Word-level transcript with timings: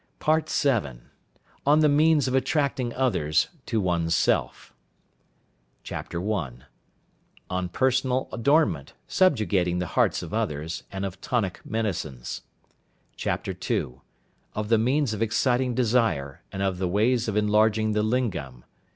PART 0.17 0.49
VII. 0.49 1.01
ON 1.63 1.81
THE 1.81 1.87
MEANS 1.87 2.27
OF 2.27 2.33
ATTRACTING 2.33 2.91
OTHERS 2.95 3.49
TO 3.67 3.79
ONE'S 3.79 4.15
SELF. 4.15 4.73
Chapter 5.83 6.33
I. 6.33 6.53
On 7.51 7.69
Personal 7.69 8.27
Adornment, 8.33 8.93
subjugating 9.07 9.77
the 9.77 9.85
hearts 9.93 10.23
of 10.23 10.33
others, 10.33 10.81
and 10.91 11.05
of 11.05 11.21
tonic 11.21 11.61
medicines." 11.63 12.41
II. 13.23 14.01
Of 14.55 14.69
the 14.69 14.79
Means 14.79 15.13
of 15.13 15.21
exciting 15.21 15.75
Desire, 15.75 16.41
and 16.51 16.63
of 16.63 16.79
the 16.79 16.87
ways 16.87 17.27
of 17.27 17.37
enlarging 17.37 17.91
the 17.91 18.01
Lingam. 18.01 18.63